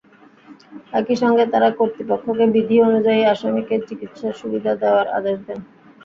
একই 0.93 1.15
সঙ্গে 1.21 1.43
কারা 1.51 1.69
কর্তৃপক্ষকে 1.77 2.45
বিধি 2.53 2.75
অনুযায়ী 2.81 3.21
আসামিকে 3.25 3.75
চিকিৎসা 3.87 4.29
সুবিধা 4.39 4.71
দেওয়ার 4.81 5.07
আদেশ 5.17 5.37
দেন। 5.47 5.59